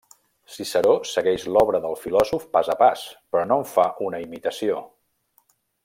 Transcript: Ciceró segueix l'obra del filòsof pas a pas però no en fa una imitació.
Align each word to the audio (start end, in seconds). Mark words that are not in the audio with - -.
Ciceró 0.51 0.93
segueix 1.09 1.45
l'obra 1.57 1.81
del 1.83 1.93
filòsof 2.05 2.47
pas 2.57 2.73
a 2.75 2.77
pas 2.81 3.05
però 3.35 3.47
no 3.53 3.59
en 3.65 3.71
fa 3.75 3.87
una 4.09 4.23
imitació. 4.27 4.81